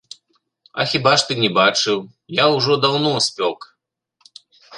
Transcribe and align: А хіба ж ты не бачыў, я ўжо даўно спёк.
А 0.79 0.85
хіба 0.93 1.11
ж 1.17 1.27
ты 1.31 1.37
не 1.41 1.49
бачыў, 1.57 2.01
я 2.43 2.49
ўжо 2.55 2.79
даўно 2.87 3.13
спёк. 3.27 3.59